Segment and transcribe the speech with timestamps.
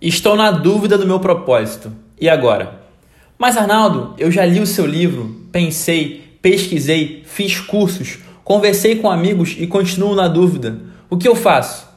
[0.00, 1.92] Estou na dúvida do meu propósito.
[2.20, 2.82] E agora?
[3.36, 9.56] Mas Arnaldo, eu já li o seu livro, pensei, pesquisei, fiz cursos, conversei com amigos
[9.58, 10.78] e continuo na dúvida.
[11.10, 11.88] O que eu faço?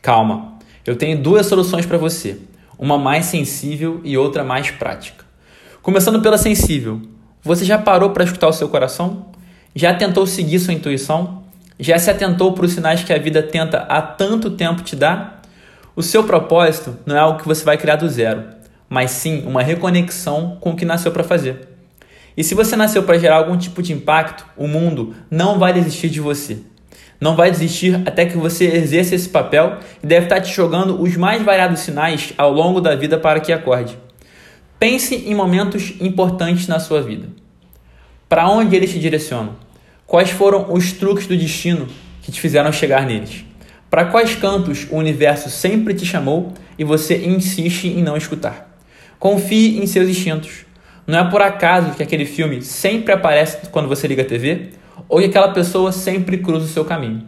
[0.00, 0.54] Calma,
[0.86, 2.38] eu tenho duas soluções para você,
[2.78, 5.22] uma mais sensível e outra mais prática.
[5.82, 7.02] Começando pela sensível,
[7.42, 9.26] você já parou para escutar o seu coração?
[9.74, 11.42] Já tentou seguir sua intuição?
[11.78, 15.41] Já se atentou para os sinais que a vida tenta há tanto tempo te dar?
[15.94, 18.44] O seu propósito não é algo que você vai criar do zero,
[18.88, 21.68] mas sim uma reconexão com o que nasceu para fazer.
[22.34, 26.08] E se você nasceu para gerar algum tipo de impacto, o mundo não vai desistir
[26.08, 26.60] de você.
[27.20, 31.14] Não vai desistir até que você exerça esse papel e deve estar te jogando os
[31.14, 33.98] mais variados sinais ao longo da vida para que acorde.
[34.78, 37.28] Pense em momentos importantes na sua vida.
[38.30, 39.56] Para onde eles te direcionam?
[40.06, 41.86] Quais foram os truques do destino
[42.22, 43.44] que te fizeram chegar neles?
[43.92, 48.74] Para quais cantos o universo sempre te chamou e você insiste em não escutar?
[49.18, 50.64] Confie em seus instintos.
[51.06, 54.70] Não é por acaso que aquele filme sempre aparece quando você liga a TV
[55.10, 57.26] ou que aquela pessoa sempre cruza o seu caminho.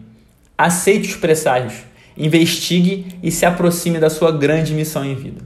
[0.56, 1.74] Aceite os presságios,
[2.16, 5.42] investigue e se aproxime da sua grande missão em vida.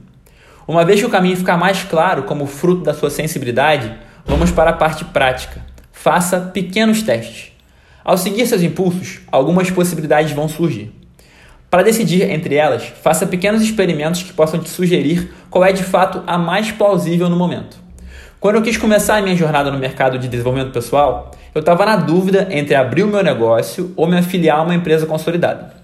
[0.65, 3.93] Uma vez que o caminho ficar mais claro como fruto da sua sensibilidade,
[4.25, 5.65] vamos para a parte prática.
[5.91, 7.51] Faça pequenos testes.
[8.05, 10.97] Ao seguir seus impulsos, algumas possibilidades vão surgir.
[11.69, 16.23] Para decidir entre elas, faça pequenos experimentos que possam te sugerir qual é de fato
[16.25, 17.77] a mais plausível no momento.
[18.39, 21.95] Quando eu quis começar a minha jornada no mercado de desenvolvimento pessoal, eu estava na
[21.95, 25.75] dúvida entre abrir o meu negócio ou me afiliar a uma empresa consolidada.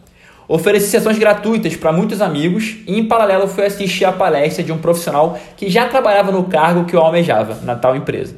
[0.48, 4.78] Ofereci sessões gratuitas para muitos amigos e, em paralelo, fui assistir a palestra de um
[4.80, 8.36] profissional que já trabalhava no cargo que eu almejava, na tal empresa.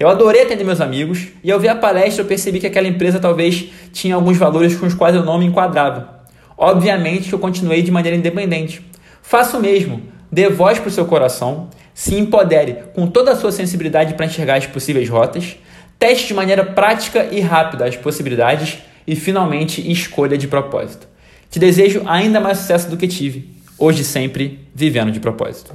[0.00, 3.18] Eu adorei atender meus amigos e, ao ver a palestra, eu percebi que aquela empresa
[3.18, 6.11] talvez tinha alguns valores com os quais eu não me enquadrava.
[6.62, 8.86] Obviamente que eu continuei de maneira independente.
[9.20, 10.00] Faça o mesmo.
[10.30, 14.58] Dê voz para o seu coração, se empodere com toda a sua sensibilidade para enxergar
[14.58, 15.56] as possíveis rotas,
[15.98, 21.08] teste de maneira prática e rápida as possibilidades e, finalmente, escolha de propósito.
[21.50, 25.72] Te desejo ainda mais sucesso do que tive, hoje sempre vivendo de propósito.